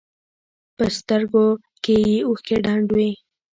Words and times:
په 0.75 0.85
سترګو 0.97 1.45
کښې 1.83 1.97
يې 2.09 2.17
اوښکې 2.27 2.55
ډنډ 2.65 2.87
وې. 2.95 3.09